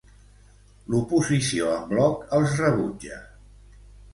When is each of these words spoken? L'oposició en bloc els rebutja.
L'oposició 0.93 1.67
en 1.75 1.85
bloc 1.91 2.25
els 2.39 2.57
rebutja. 2.63 3.21